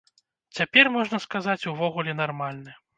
[0.59, 2.79] Цяпер, можна сказаць, увогуле нармальны.